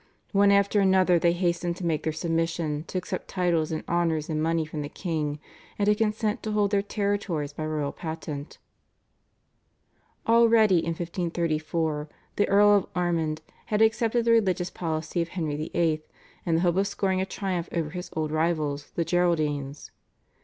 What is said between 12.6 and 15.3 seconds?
of Ormond had accepted the religious policy of